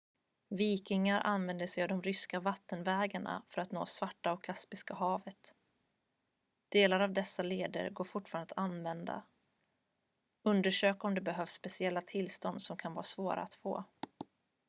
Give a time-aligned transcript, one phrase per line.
[0.49, 5.53] vikingar använde sig av de ryska vattenvägarna för att nå svarta- och kaspiska havet
[6.69, 9.23] delar av dessa leder går fortfarande att använda
[10.43, 13.83] undersök om det behövs speciella tillstånd som kan vara svåra att få